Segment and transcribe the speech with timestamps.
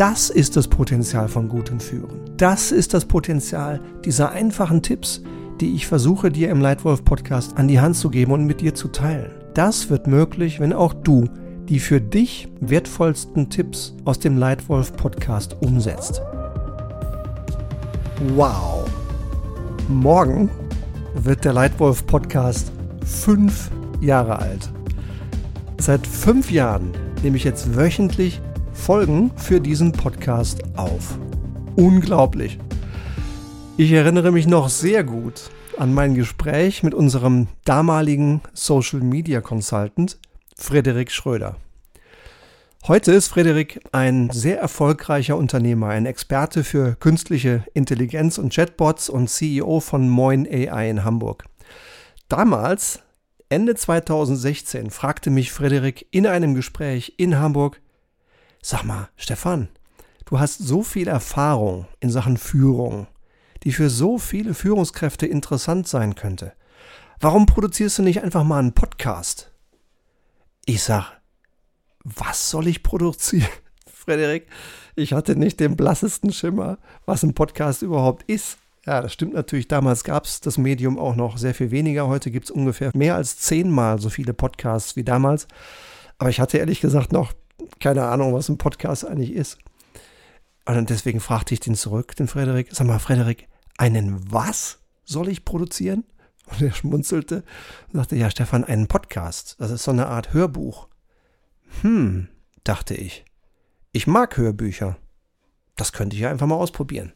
[0.00, 2.22] Das ist das Potenzial von gutem Führen.
[2.38, 5.20] Das ist das Potenzial dieser einfachen Tipps,
[5.60, 8.74] die ich versuche dir im Leitwolf Podcast an die Hand zu geben und mit dir
[8.74, 9.30] zu teilen.
[9.52, 11.28] Das wird möglich, wenn auch du
[11.68, 16.22] die für dich wertvollsten Tipps aus dem Leitwolf Podcast umsetzt.
[18.34, 18.88] Wow!
[19.86, 20.48] Morgen
[21.14, 22.72] wird der Leitwolf Podcast
[23.04, 23.70] fünf
[24.00, 24.72] Jahre alt.
[25.76, 26.90] Seit fünf Jahren
[27.22, 28.40] nehme ich jetzt wöchentlich
[28.80, 31.18] Folgen für diesen Podcast auf.
[31.76, 32.58] Unglaublich.
[33.76, 40.18] Ich erinnere mich noch sehr gut an mein Gespräch mit unserem damaligen Social Media Consultant
[40.56, 41.56] Frederik Schröder.
[42.88, 49.28] Heute ist Frederik ein sehr erfolgreicher Unternehmer, ein Experte für künstliche Intelligenz und Chatbots und
[49.28, 51.44] CEO von Moin AI in Hamburg.
[52.28, 53.00] Damals,
[53.50, 57.79] Ende 2016, fragte mich Frederik in einem Gespräch in Hamburg,
[58.62, 59.68] Sag mal, Stefan,
[60.26, 63.06] du hast so viel Erfahrung in Sachen Führung,
[63.62, 66.52] die für so viele Führungskräfte interessant sein könnte.
[67.20, 69.50] Warum produzierst du nicht einfach mal einen Podcast?
[70.66, 71.20] Ich sag,
[72.04, 73.48] was soll ich produzieren?
[73.86, 74.46] Frederik,
[74.94, 78.58] ich hatte nicht den blassesten Schimmer, was ein Podcast überhaupt ist.
[78.84, 79.68] Ja, das stimmt natürlich.
[79.68, 82.08] Damals gab es das Medium auch noch sehr viel weniger.
[82.08, 85.48] Heute gibt es ungefähr mehr als zehnmal so viele Podcasts wie damals.
[86.18, 87.32] Aber ich hatte ehrlich gesagt noch
[87.80, 89.58] keine Ahnung, was ein Podcast eigentlich ist.
[90.66, 95.44] Und deswegen fragte ich den zurück, den Frederik, sag mal, Frederik, einen was soll ich
[95.44, 96.04] produzieren?
[96.46, 97.44] Und er schmunzelte
[97.92, 99.56] und sagte, ja, Stefan, einen Podcast.
[99.58, 100.88] Das ist so eine Art Hörbuch.
[101.82, 102.28] Hm,
[102.64, 103.24] dachte ich.
[103.92, 104.96] Ich mag Hörbücher.
[105.76, 107.12] Das könnte ich ja einfach mal ausprobieren.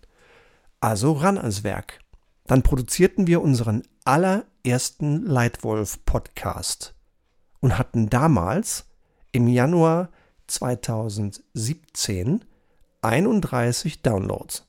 [0.80, 2.00] Also ran ans Werk.
[2.46, 6.94] Dann produzierten wir unseren allerersten Leitwolf-Podcast
[7.60, 8.86] und hatten damals
[9.32, 10.10] im Januar
[10.46, 12.44] 2017
[13.02, 14.66] 31 Downloads.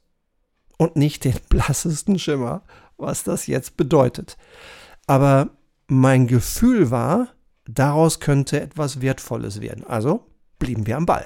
[0.77, 2.63] Und nicht den blassesten Schimmer,
[2.97, 4.37] was das jetzt bedeutet.
[5.07, 5.49] Aber
[5.87, 7.29] mein Gefühl war,
[7.65, 9.85] daraus könnte etwas Wertvolles werden.
[9.85, 10.25] Also
[10.59, 11.25] blieben wir am Ball.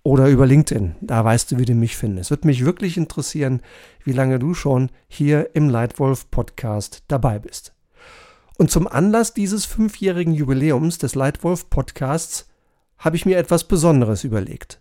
[0.04, 0.96] oder über LinkedIn.
[1.02, 2.28] Da weißt du, wie du mich findest.
[2.28, 3.62] Es würde mich wirklich interessieren,
[4.04, 7.74] wie lange du schon hier im Leitwolf Podcast dabei bist.
[8.58, 12.48] Und zum Anlass dieses fünfjährigen Jubiläums des Leitwolf Podcasts
[12.98, 14.80] habe ich mir etwas Besonderes überlegt.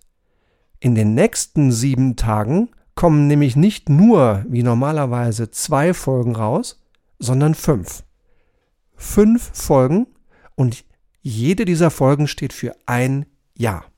[0.79, 6.83] In den nächsten sieben Tagen kommen nämlich nicht nur wie normalerweise zwei Folgen raus,
[7.19, 8.05] sondern fünf.
[8.97, 10.07] Fünf Folgen
[10.55, 10.85] und
[11.21, 13.27] jede dieser Folgen steht für ein
[13.57, 13.92] Jahr.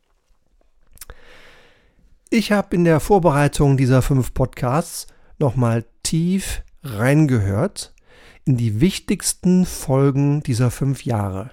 [2.30, 5.06] Ich habe in der Vorbereitung dieser fünf Podcasts
[5.38, 7.94] nochmal tief reingehört
[8.44, 11.52] in die wichtigsten Folgen dieser fünf Jahre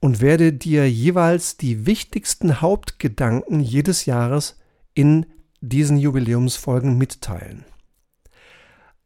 [0.00, 4.58] und werde dir jeweils die wichtigsten Hauptgedanken jedes Jahres
[4.94, 5.26] in
[5.60, 7.64] diesen Jubiläumsfolgen mitteilen.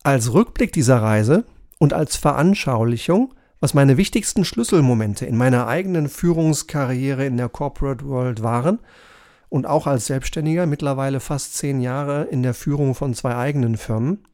[0.02, 1.44] Als Rückblick dieser Reise
[1.79, 8.43] und als Veranschaulichung, was meine wichtigsten Schlüsselmomente in meiner eigenen Führungskarriere in der Corporate World
[8.43, 8.79] waren
[9.54, 14.24] und auch als Selbstständiger mittlerweile fast zehn Jahre in der Führung von zwei eigenen Firmen.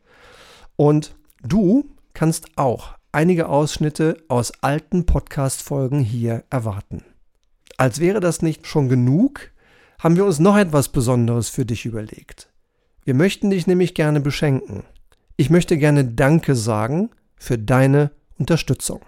[0.76, 7.04] Und du kannst auch einige Ausschnitte aus alten Podcast-Folgen hier erwarten.
[7.76, 9.50] Als wäre das nicht schon genug,
[9.98, 12.48] haben wir uns noch etwas Besonderes für dich überlegt.
[13.04, 14.84] Wir möchten dich nämlich gerne beschenken.
[15.36, 19.02] Ich möchte gerne Danke sagen für deine Unterstützung.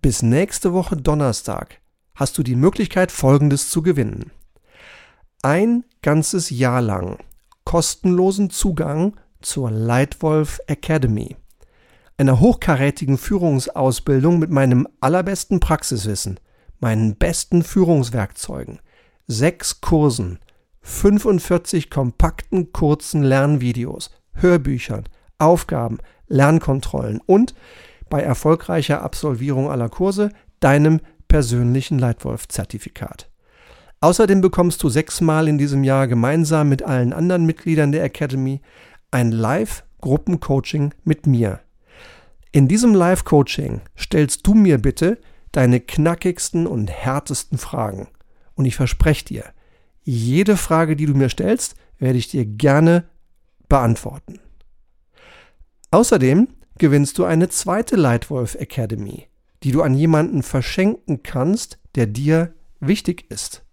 [0.00, 1.78] Bis nächste Woche Donnerstag
[2.14, 4.30] hast du die Möglichkeit, Folgendes zu gewinnen.
[5.42, 7.18] Ein ganzes Jahr lang
[7.64, 11.36] kostenlosen Zugang zur Leitwolf Academy,
[12.16, 16.40] einer hochkarätigen Führungsausbildung mit meinem allerbesten Praxiswissen,
[16.80, 18.80] meinen besten Führungswerkzeugen,
[19.28, 20.40] sechs Kursen,
[20.80, 25.04] 45 kompakten kurzen Lernvideos, Hörbüchern,
[25.38, 27.54] Aufgaben, Lernkontrollen und
[28.10, 33.27] bei erfolgreicher Absolvierung aller Kurse deinem persönlichen Leitwolf-Zertifikat.
[34.00, 38.60] Außerdem bekommst du sechsmal in diesem Jahr gemeinsam mit allen anderen Mitgliedern der Academy
[39.10, 41.60] ein Live-Gruppencoaching mit mir.
[42.52, 45.18] In diesem Live-Coaching stellst du mir bitte
[45.52, 48.08] deine knackigsten und härtesten Fragen.
[48.54, 49.44] Und ich verspreche dir,
[50.04, 53.04] jede Frage, die du mir stellst, werde ich dir gerne
[53.68, 54.38] beantworten.
[55.90, 56.48] Außerdem
[56.78, 59.26] gewinnst du eine zweite Leitwolf Academy,
[59.64, 63.64] die du an jemanden verschenken kannst, der dir wichtig ist.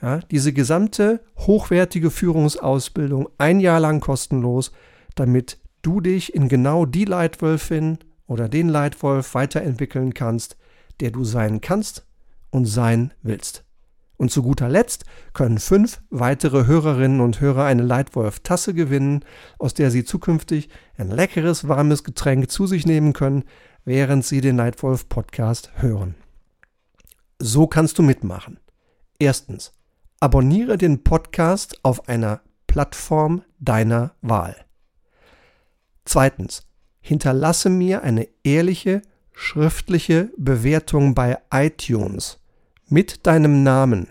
[0.00, 4.70] Ja, diese gesamte hochwertige Führungsausbildung ein Jahr lang kostenlos,
[5.16, 10.56] damit du dich in genau die Leitwölfin oder den Leitwolf weiterentwickeln kannst,
[11.00, 12.06] der du sein kannst
[12.50, 13.64] und sein willst.
[14.16, 19.24] Und zu guter Letzt können fünf weitere Hörerinnen und Hörer eine Leitwolf-Tasse gewinnen,
[19.58, 23.44] aus der sie zukünftig ein leckeres, warmes Getränk zu sich nehmen können,
[23.84, 26.16] während sie den Leitwolf-Podcast hören.
[27.38, 28.58] So kannst du mitmachen.
[29.20, 29.72] Erstens,
[30.20, 34.56] abonniere den Podcast auf einer Plattform deiner Wahl.
[36.04, 36.66] Zweitens,
[37.00, 42.40] hinterlasse mir eine ehrliche, schriftliche Bewertung bei iTunes
[42.88, 44.08] mit deinem Namen.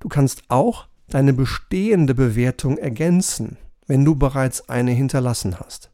[0.00, 5.90] Du kannst auch deine bestehende Bewertung ergänzen, wenn du bereits eine hinterlassen hast.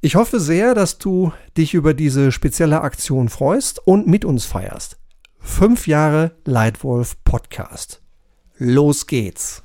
[0.00, 4.96] Ich hoffe sehr, dass du dich über diese spezielle Aktion freust und mit uns feierst.
[5.40, 8.00] Fünf Jahre Leitwolf Podcast.
[8.58, 9.64] Los geht's.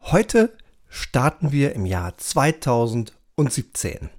[0.00, 0.56] Heute
[0.88, 4.10] starten wir im Jahr 2017.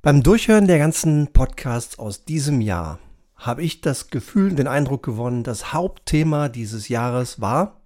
[0.00, 3.00] Beim Durchhören der ganzen Podcasts aus diesem Jahr
[3.34, 7.80] habe ich das Gefühl, den Eindruck gewonnen, das Hauptthema dieses Jahres war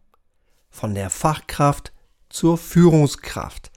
[0.69, 1.95] von der Fachkraft
[2.29, 3.71] zur Führungskraft.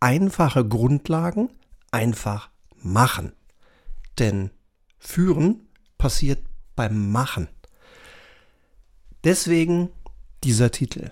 [0.00, 1.50] Einfache Grundlagen,
[1.90, 3.32] einfach machen.
[4.18, 4.50] Denn
[4.98, 6.44] führen passiert
[6.76, 7.48] beim Machen.
[9.24, 9.90] Deswegen
[10.44, 11.10] dieser Titel.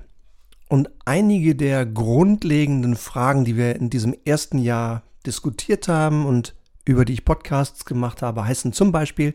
[0.69, 7.05] Und einige der grundlegenden Fragen, die wir in diesem ersten Jahr diskutiert haben und über
[7.05, 9.35] die ich Podcasts gemacht habe, heißen zum Beispiel,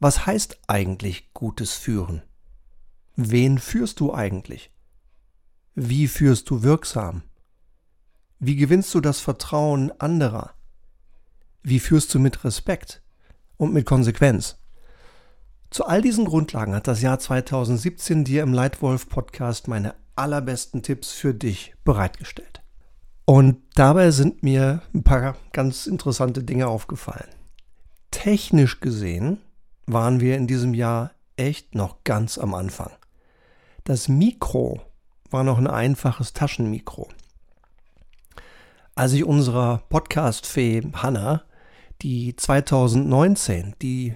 [0.00, 2.22] was heißt eigentlich gutes Führen?
[3.14, 4.70] Wen führst du eigentlich?
[5.74, 7.22] Wie führst du wirksam?
[8.38, 10.54] Wie gewinnst du das Vertrauen anderer?
[11.64, 13.02] Wie führst du mit Respekt
[13.56, 14.58] und mit Konsequenz?
[15.70, 21.12] Zu all diesen Grundlagen hat das Jahr 2017 dir im Leitwolf Podcast meine allerbesten Tipps
[21.12, 22.62] für dich bereitgestellt.
[23.26, 27.28] Und dabei sind mir ein paar ganz interessante Dinge aufgefallen.
[28.10, 29.38] Technisch gesehen
[29.86, 32.90] waren wir in diesem Jahr echt noch ganz am Anfang.
[33.84, 34.82] Das Mikro
[35.30, 37.08] war noch ein einfaches Taschenmikro.
[38.96, 41.44] Als ich unserer Podcast-Fee Hanna,
[42.02, 44.14] die 2019 die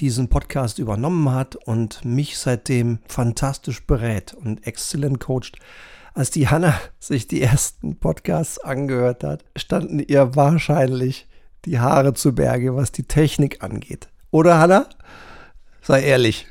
[0.00, 5.58] diesen Podcast übernommen hat und mich seitdem fantastisch berät und exzellent coacht.
[6.14, 11.28] Als die Hanna sich die ersten Podcasts angehört hat, standen ihr wahrscheinlich
[11.64, 14.08] die Haare zu Berge, was die Technik angeht.
[14.30, 14.88] Oder Hanna?
[15.80, 16.46] Sei ehrlich.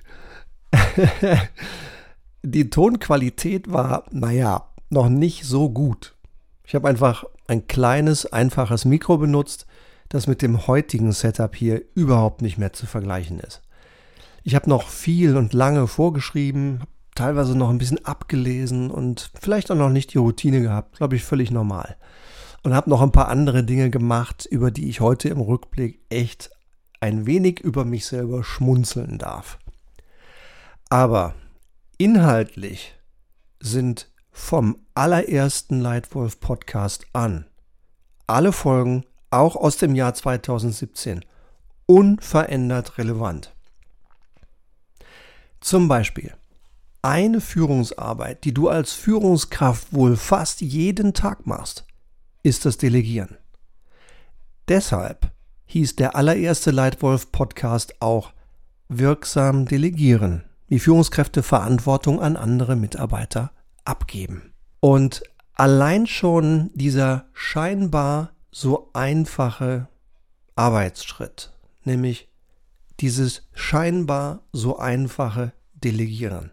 [2.44, 6.16] die Tonqualität war, naja, noch nicht so gut.
[6.66, 9.66] Ich habe einfach ein kleines, einfaches Mikro benutzt,
[10.14, 13.64] das mit dem heutigen Setup hier überhaupt nicht mehr zu vergleichen ist.
[14.44, 16.84] Ich habe noch viel und lange vorgeschrieben,
[17.16, 21.24] teilweise noch ein bisschen abgelesen und vielleicht auch noch nicht die Routine gehabt, glaube ich,
[21.24, 21.98] völlig normal.
[22.62, 26.52] Und habe noch ein paar andere Dinge gemacht, über die ich heute im Rückblick echt
[27.00, 29.58] ein wenig über mich selber schmunzeln darf.
[30.90, 31.34] Aber
[31.98, 32.94] inhaltlich
[33.60, 37.48] sind vom allerersten Leitwolf Podcast an
[38.28, 41.26] alle Folgen, auch aus dem Jahr 2017,
[41.86, 43.54] unverändert relevant.
[45.60, 46.34] Zum Beispiel
[47.02, 51.86] eine Führungsarbeit, die du als Führungskraft wohl fast jeden Tag machst,
[52.44, 53.38] ist das Delegieren.
[54.70, 55.32] Deshalb
[55.66, 58.32] hieß der allererste Leitwolf Podcast auch
[58.88, 63.52] Wirksam Delegieren, wie Führungskräfte Verantwortung an andere Mitarbeiter
[63.84, 64.54] abgeben.
[64.80, 65.24] Und
[65.56, 69.88] allein schon dieser scheinbar so einfache
[70.56, 71.52] Arbeitsschritt,
[71.84, 72.30] nämlich
[73.00, 76.52] dieses scheinbar so einfache Delegieren,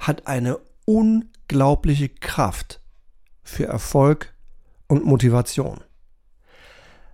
[0.00, 2.80] hat eine unglaubliche Kraft
[3.44, 4.34] für Erfolg
[4.88, 5.80] und Motivation.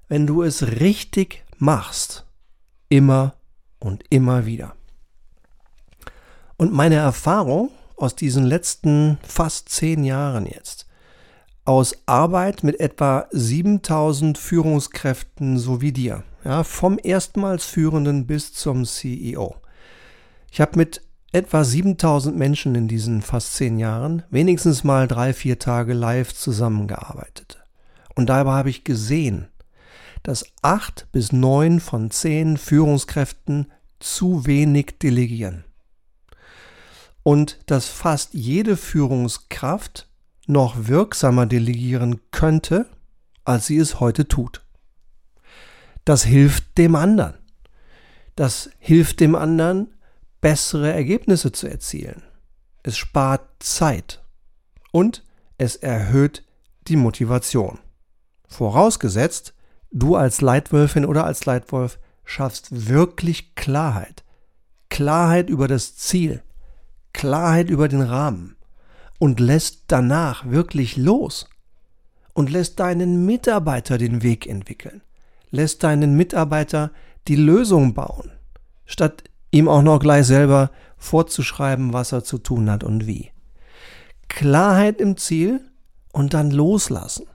[0.08, 2.25] Wenn du es richtig machst,
[2.88, 3.35] immer
[3.78, 4.75] und immer wieder.
[6.56, 10.86] Und meine Erfahrung aus diesen letzten fast zehn Jahren jetzt,
[11.66, 19.56] aus Arbeit mit etwa 7000 Führungskräften sowie dir, ja, vom erstmals Führenden bis zum CEO.
[20.50, 25.58] Ich habe mit etwa 7000 Menschen in diesen fast zehn Jahren wenigstens mal drei, vier
[25.58, 27.58] Tage live zusammengearbeitet.
[28.14, 29.49] Und dabei habe ich gesehen,
[30.23, 35.64] dass acht bis neun von zehn Führungskräften zu wenig delegieren
[37.23, 40.08] und dass fast jede Führungskraft
[40.47, 42.87] noch wirksamer delegieren könnte,
[43.45, 44.65] als sie es heute tut.
[46.05, 47.35] Das hilft dem anderen.
[48.37, 49.95] Das hilft dem anderen,
[50.41, 52.23] bessere Ergebnisse zu erzielen.
[52.83, 54.25] Es spart Zeit
[54.93, 55.25] und
[55.59, 56.45] es erhöht
[56.87, 57.79] die Motivation.
[58.47, 59.55] Vorausgesetzt,
[59.91, 64.25] du als Leitwölfin oder als Leitwolf schaffst wirklich Klarheit.
[64.91, 66.43] Klarheit über das Ziel,
[67.12, 68.55] Klarheit über den Rahmen
[69.18, 71.49] und lässt danach wirklich los
[72.35, 75.02] und lässt deinen Mitarbeiter den Weg entwickeln,
[75.50, 76.90] lässt deinen Mitarbeiter
[77.28, 78.30] die Lösung bauen,
[78.85, 83.30] statt ihm auch noch gleich selber vorzuschreiben, was er zu tun hat und wie.
[84.28, 85.61] Klarheit im Ziel
[86.12, 87.26] und dann loslassen.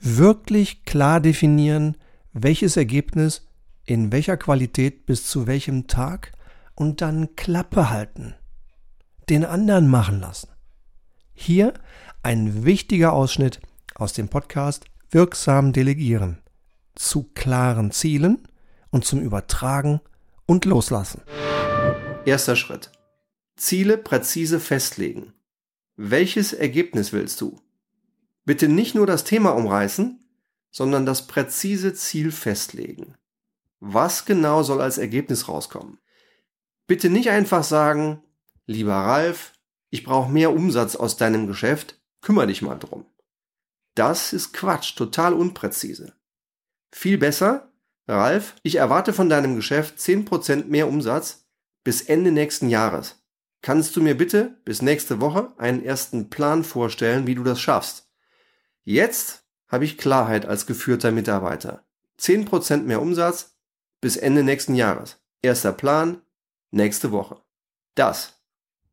[0.00, 1.96] Wirklich klar definieren,
[2.32, 3.48] welches Ergebnis
[3.84, 6.32] in welcher Qualität bis zu welchem Tag
[6.74, 8.34] und dann Klappe halten
[9.30, 10.49] den anderen machen lassen.
[11.42, 11.72] Hier
[12.22, 13.60] ein wichtiger Ausschnitt
[13.94, 16.42] aus dem Podcast Wirksam Delegieren
[16.94, 18.46] zu klaren Zielen
[18.90, 20.02] und zum Übertragen
[20.44, 21.22] und Loslassen.
[22.26, 22.92] Erster Schritt.
[23.56, 25.32] Ziele präzise festlegen.
[25.96, 27.58] Welches Ergebnis willst du?
[28.44, 30.22] Bitte nicht nur das Thema umreißen,
[30.70, 33.14] sondern das präzise Ziel festlegen.
[33.80, 36.00] Was genau soll als Ergebnis rauskommen?
[36.86, 38.22] Bitte nicht einfach sagen,
[38.66, 39.54] Lieber Ralf,
[39.90, 43.04] ich brauche mehr Umsatz aus deinem Geschäft, kümmere dich mal drum.
[43.94, 46.14] Das ist Quatsch, total unpräzise.
[46.92, 47.72] Viel besser,
[48.08, 51.46] Ralf, ich erwarte von deinem Geschäft 10% mehr Umsatz
[51.84, 53.22] bis Ende nächsten Jahres.
[53.62, 58.10] Kannst du mir bitte bis nächste Woche einen ersten Plan vorstellen, wie du das schaffst?
[58.84, 61.84] Jetzt habe ich Klarheit als geführter Mitarbeiter.
[62.18, 63.56] 10% mehr Umsatz
[64.00, 65.18] bis Ende nächsten Jahres.
[65.42, 66.22] Erster Plan,
[66.70, 67.40] nächste Woche.
[67.94, 68.42] Das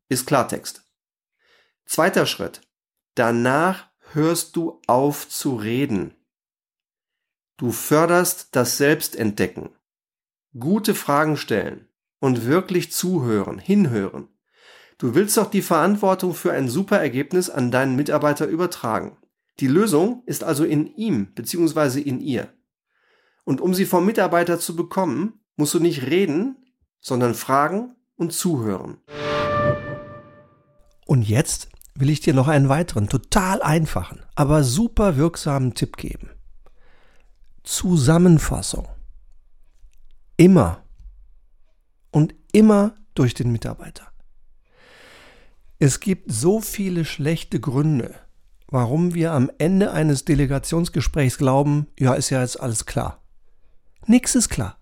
[0.08, 0.87] ist Klartext.
[1.88, 2.60] Zweiter Schritt.
[3.14, 6.14] Danach hörst du auf zu reden.
[7.56, 9.70] Du förderst das Selbstentdecken.
[10.58, 11.88] Gute Fragen stellen
[12.20, 14.28] und wirklich zuhören, hinhören.
[14.98, 19.16] Du willst doch die Verantwortung für ein super Ergebnis an deinen Mitarbeiter übertragen.
[19.58, 22.02] Die Lösung ist also in ihm bzw.
[22.02, 22.52] in ihr.
[23.44, 26.58] Und um sie vom Mitarbeiter zu bekommen, musst du nicht reden,
[27.00, 28.98] sondern fragen und zuhören.
[31.06, 36.30] Und jetzt will ich dir noch einen weiteren, total einfachen, aber super wirksamen Tipp geben.
[37.64, 38.86] Zusammenfassung.
[40.36, 40.84] Immer
[42.12, 44.06] und immer durch den Mitarbeiter.
[45.80, 48.14] Es gibt so viele schlechte Gründe,
[48.68, 53.22] warum wir am Ende eines Delegationsgesprächs glauben, ja, ist ja jetzt alles klar.
[54.06, 54.78] Nix ist klar.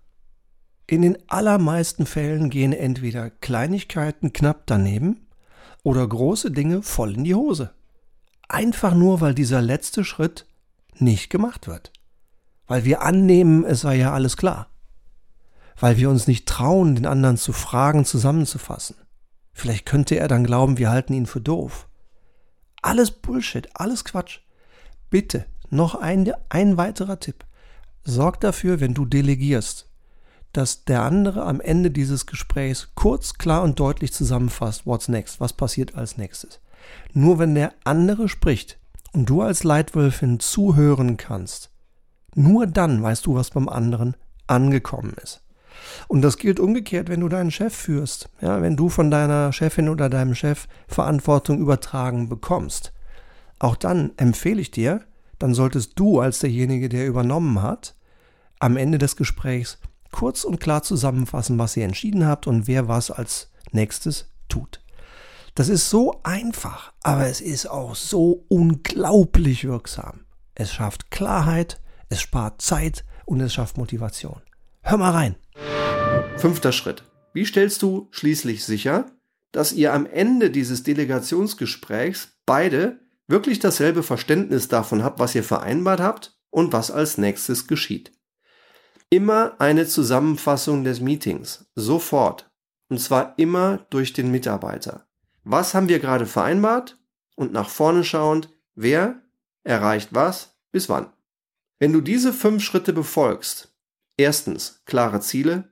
[0.85, 5.26] In den allermeisten Fällen gehen entweder Kleinigkeiten knapp daneben
[5.87, 7.71] oder große Dinge voll in die Hose.
[8.49, 10.45] Einfach nur, weil dieser letzte Schritt
[10.97, 11.93] nicht gemacht wird.
[12.67, 14.67] Weil wir annehmen, es sei ja alles klar.
[15.79, 18.97] Weil wir uns nicht trauen, den anderen zu fragen, zusammenzufassen.
[19.53, 21.87] Vielleicht könnte er dann glauben, wir halten ihn für doof.
[22.81, 24.39] Alles Bullshit, alles Quatsch.
[25.09, 27.45] Bitte, noch ein, ein weiterer Tipp.
[28.03, 29.87] Sorg dafür, wenn du delegierst,
[30.57, 35.53] dass der andere am Ende dieses Gesprächs kurz, klar und deutlich zusammenfasst, what's next, was
[35.53, 36.59] passiert als nächstes.
[37.13, 38.79] Nur wenn der andere spricht
[39.13, 41.69] und du als Leitwölfin zuhören kannst,
[42.33, 44.15] nur dann weißt du, was beim anderen
[44.47, 45.43] angekommen ist.
[46.07, 48.29] Und das gilt umgekehrt, wenn du deinen Chef führst.
[48.41, 52.93] Ja, wenn du von deiner Chefin oder deinem Chef Verantwortung übertragen bekommst.
[53.59, 55.01] Auch dann empfehle ich dir,
[55.37, 57.95] dann solltest du als derjenige, der übernommen hat,
[58.59, 59.77] am Ende des Gesprächs
[60.11, 64.81] kurz und klar zusammenfassen, was ihr entschieden habt und wer was als nächstes tut.
[65.55, 70.21] Das ist so einfach, aber es ist auch so unglaublich wirksam.
[70.53, 74.41] Es schafft Klarheit, es spart Zeit und es schafft Motivation.
[74.81, 75.35] Hör mal rein.
[76.37, 77.03] Fünfter Schritt.
[77.33, 79.05] Wie stellst du schließlich sicher,
[79.51, 85.99] dass ihr am Ende dieses Delegationsgesprächs beide wirklich dasselbe Verständnis davon habt, was ihr vereinbart
[85.99, 88.11] habt und was als nächstes geschieht?
[89.09, 92.49] Immer eine Zusammenfassung des Meetings, sofort.
[92.89, 95.07] Und zwar immer durch den Mitarbeiter.
[95.43, 96.97] Was haben wir gerade vereinbart?
[97.35, 99.21] Und nach vorne schauend, wer
[99.63, 101.11] erreicht was bis wann.
[101.79, 103.73] Wenn du diese fünf Schritte befolgst,
[104.17, 105.69] erstens klare Ziele,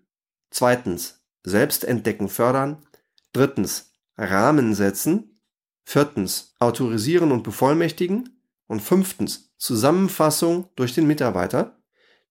[0.50, 2.86] zweitens Selbstentdecken fördern,
[3.34, 5.42] drittens Rahmen setzen,
[5.84, 11.82] viertens autorisieren und bevollmächtigen und fünftens Zusammenfassung durch den Mitarbeiter,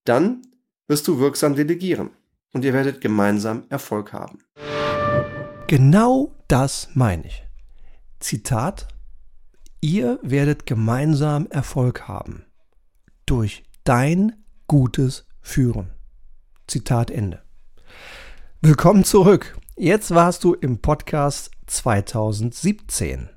[0.05, 0.43] dann
[0.87, 2.11] wirst du wirksam delegieren
[2.53, 4.39] und ihr werdet gemeinsam Erfolg haben.
[5.67, 7.43] Genau das meine ich.
[8.21, 8.89] Zitat,
[9.81, 12.45] ihr werdet gemeinsam Erfolg haben
[13.27, 15.91] durch dein gutes Führen.
[16.67, 17.43] Zitat Ende.
[18.61, 19.59] Willkommen zurück.
[19.77, 23.31] Jetzt warst du im Podcast 2017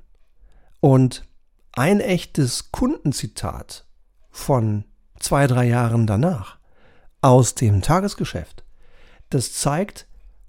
[0.80, 1.26] und
[1.72, 3.86] ein echtes Kundenzitat
[4.30, 4.84] von
[5.18, 6.57] zwei, drei Jahren danach
[7.20, 8.64] aus dem Tagesgeschäft.
[9.30, 10.06] Das zeigt,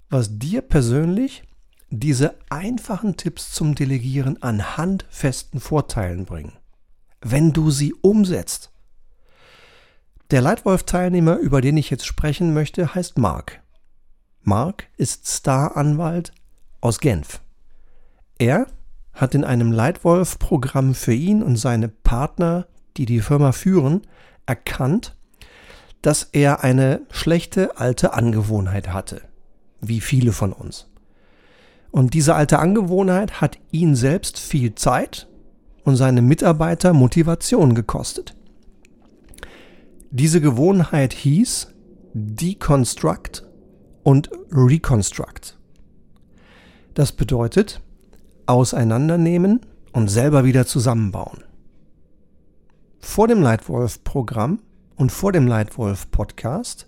[0.08, 1.44] was dir persönlich
[1.90, 6.52] diese einfachen Tipps zum Delegieren an handfesten Vorteilen bringen.
[7.20, 8.70] Wenn du sie umsetzt.
[10.30, 13.60] Der Leitwolf-Teilnehmer, über den ich jetzt sprechen möchte, heißt Mark.
[14.42, 16.32] Mark ist Star-Anwalt
[16.80, 17.40] aus Genf.
[18.38, 18.66] Er
[19.12, 24.02] hat in einem Leitwolf-Programm für ihn und seine Partner, die die Firma führen,
[24.46, 25.16] erkannt,
[26.02, 29.22] dass er eine schlechte alte Angewohnheit hatte,
[29.80, 30.86] wie viele von uns.
[31.90, 35.28] Und diese alte Angewohnheit hat ihn selbst viel Zeit
[35.84, 38.34] und seine Mitarbeiter Motivation gekostet.
[40.10, 41.68] Diese Gewohnheit hieß
[42.14, 43.46] Deconstruct
[44.02, 45.58] und Reconstruct.
[46.94, 47.80] Das bedeutet
[48.46, 49.60] auseinandernehmen
[49.92, 51.44] und selber wieder zusammenbauen.
[52.98, 54.60] Vor dem Leitwolf-Programm
[55.00, 56.86] und vor dem Leitwolf Podcast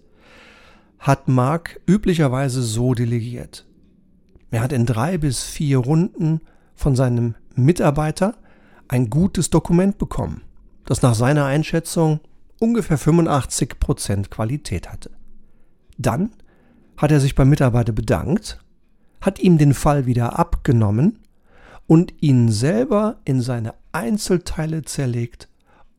[0.98, 3.66] hat Mark üblicherweise so delegiert.
[4.50, 6.42] Er hat in drei bis vier Runden
[6.74, 8.36] von seinem Mitarbeiter
[8.86, 10.42] ein gutes Dokument bekommen,
[10.84, 12.20] das nach seiner Einschätzung
[12.60, 15.10] ungefähr 85 Prozent Qualität hatte.
[15.96, 16.32] Dann
[16.98, 18.62] hat er sich beim Mitarbeiter bedankt,
[19.22, 21.18] hat ihm den Fall wieder abgenommen
[21.86, 25.48] und ihn selber in seine Einzelteile zerlegt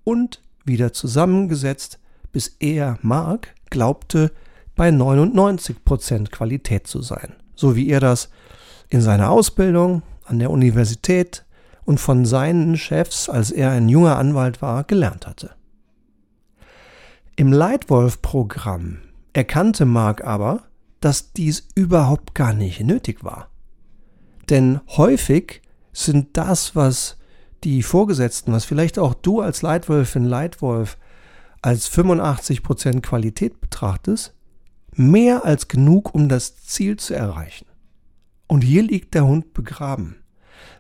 [0.04, 2.00] und wieder zusammengesetzt,
[2.34, 4.32] bis er, Mark, glaubte,
[4.76, 7.34] bei 99% Qualität zu sein.
[7.56, 8.30] So wie er das
[8.90, 11.46] in seiner Ausbildung an der Universität
[11.86, 15.52] und von seinen Chefs, als er ein junger Anwalt war, gelernt hatte.
[17.36, 19.00] Im Leitwolf-Programm
[19.34, 20.64] erkannte Mark aber,
[21.00, 23.50] dass dies überhaupt gar nicht nötig war.
[24.50, 27.18] Denn häufig sind das, was
[27.64, 30.98] die Vorgesetzten, was vielleicht auch du als Leitwolfin, Leitwolf
[31.64, 34.36] als 85% Qualität betrachtest,
[34.92, 37.66] mehr als genug, um das Ziel zu erreichen.
[38.48, 40.18] Und hier liegt der Hund begraben.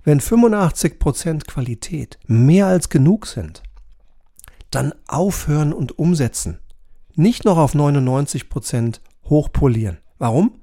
[0.03, 3.63] Wenn 85% Qualität mehr als genug sind,
[4.69, 6.59] dann aufhören und umsetzen.
[7.15, 9.97] Nicht noch auf 99% hochpolieren.
[10.19, 10.61] Warum?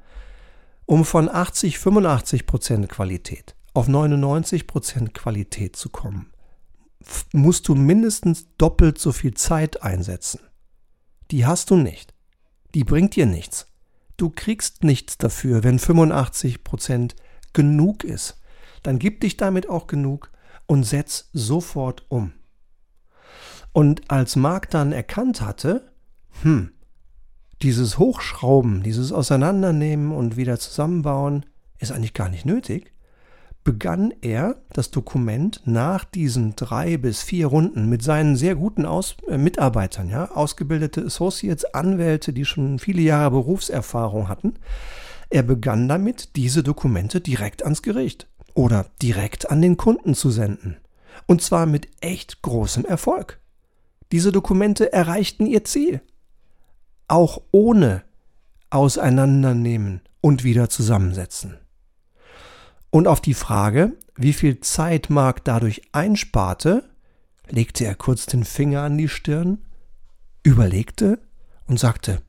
[0.87, 6.30] Um von 80, 85% Qualität auf 99% Qualität zu kommen,
[7.33, 10.41] musst du mindestens doppelt so viel Zeit einsetzen.
[11.31, 12.15] Die hast du nicht.
[12.75, 13.67] Die bringt dir nichts.
[14.17, 17.15] Du kriegst nichts dafür, wenn 85%
[17.53, 18.41] genug ist.
[18.83, 20.31] Dann gib dich damit auch genug
[20.67, 22.33] und setz sofort um.
[23.73, 25.93] Und als Mark dann erkannt hatte,
[26.43, 26.73] hm,
[27.63, 31.47] dieses Hochschrauben, dieses Auseinandernehmen und wieder zusammenbauen
[31.79, 32.93] ist eigentlich gar nicht nötig,
[33.65, 39.17] begann er das Dokument nach diesen drei bis vier Runden mit seinen sehr guten Aus
[39.29, 44.55] äh, Mitarbeitern, ja, ausgebildete Associates, Anwälte, die schon viele Jahre Berufserfahrung hatten.
[45.29, 50.77] Er begann damit, diese Dokumente direkt ans Gericht oder direkt an den Kunden zu senden.
[51.27, 53.39] Und zwar mit echt großem Erfolg.
[54.11, 56.01] Diese Dokumente erreichten ihr Ziel.
[57.07, 58.03] Auch ohne
[58.71, 61.59] Auseinandernehmen und wieder zusammensetzen.
[62.91, 66.91] Und auf die Frage, wie viel Zeit Mark dadurch einsparte,
[67.49, 69.59] legte er kurz den Finger an die Stirn,
[70.43, 71.21] überlegte
[71.67, 72.21] und sagte,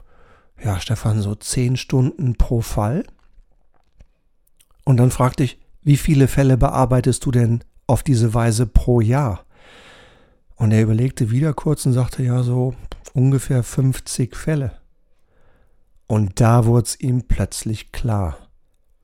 [0.64, 3.04] ja, Stefan, so zehn Stunden pro Fall.
[4.86, 9.46] Und dann fragte ich, wie viele Fälle bearbeitest du denn auf diese Weise pro Jahr?
[10.56, 12.76] Und er überlegte wieder kurz und sagte, ja, so
[13.14, 14.80] ungefähr 50 Fälle.
[16.06, 18.38] Und da wurde es ihm plötzlich klar.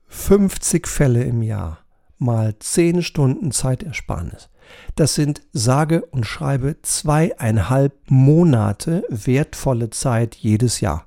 [0.08, 1.78] 50 Fälle im Jahr
[2.18, 4.48] mal 10 Stunden Zeitersparnis.
[4.96, 11.06] Das sind sage und schreibe zweieinhalb Monate wertvolle Zeit jedes Jahr,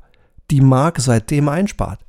[0.50, 2.00] die Mark seitdem einspart.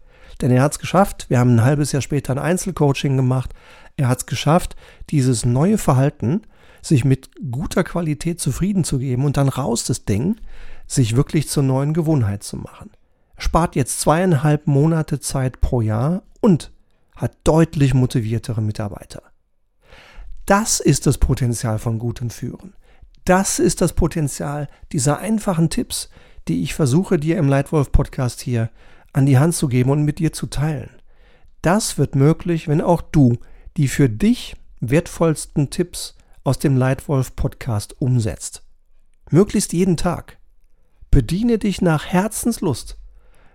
[0.40, 3.52] Denn er hat es geschafft, wir haben ein halbes Jahr später ein Einzelcoaching gemacht,
[3.96, 4.76] er hat es geschafft,
[5.10, 6.42] dieses neue Verhalten,
[6.80, 10.36] sich mit guter Qualität zufrieden zu geben und dann raus das Ding,
[10.86, 12.90] sich wirklich zur neuen Gewohnheit zu machen.
[13.38, 16.72] Spart jetzt zweieinhalb Monate Zeit pro Jahr und
[17.14, 19.22] hat deutlich motiviertere Mitarbeiter.
[20.46, 22.74] Das ist das Potenzial von gutem Führen.
[23.24, 26.10] Das ist das Potenzial dieser einfachen Tipps,
[26.48, 28.70] die ich versuche dir im Leitwolf Podcast hier
[29.12, 30.90] an die Hand zu geben und mit dir zu teilen.
[31.60, 33.38] Das wird möglich, wenn auch du
[33.76, 38.62] die für dich wertvollsten Tipps aus dem Leitwolf Podcast umsetzt.
[39.30, 40.38] Möglichst jeden Tag.
[41.10, 42.98] Bediene dich nach Herzenslust.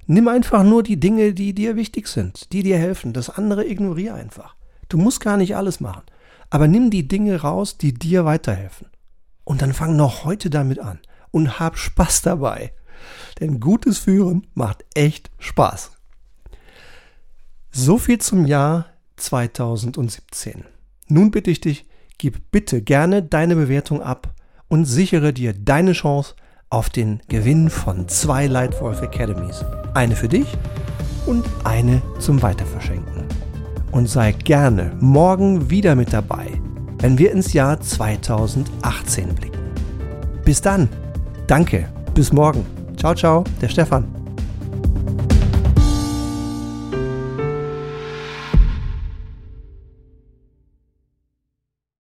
[0.08, 3.12] Nimm einfach nur die Dinge, die dir wichtig sind, die dir helfen.
[3.12, 4.56] Das andere ignoriere einfach.
[4.88, 6.04] Du musst gar nicht alles machen.
[6.50, 8.88] Aber nimm die Dinge raus, die dir weiterhelfen.
[9.44, 11.00] Und dann fang noch heute damit an
[11.32, 12.72] und hab Spaß dabei.
[13.42, 15.92] Denn gutes Führen macht echt Spaß.
[17.72, 18.86] So viel zum Jahr
[19.18, 20.64] 2017.
[21.08, 21.86] Nun bitte ich dich,
[22.18, 24.34] gib bitte gerne deine Bewertung ab
[24.70, 26.36] und sichere dir deine Chance
[26.70, 29.64] auf den Gewinn von zwei Lightwolf Academies.
[29.98, 30.46] Eine für dich
[31.26, 33.26] und eine zum Weiterverschenken.
[33.92, 36.62] Und sei gerne morgen wieder mit dabei,
[37.00, 39.58] wenn wir ins Jahr 2018 blicken.
[40.46, 40.88] Bis dann.
[41.48, 41.90] Danke.
[42.14, 42.64] Bis morgen.
[42.96, 44.27] Ciao, ciao, der Stefan.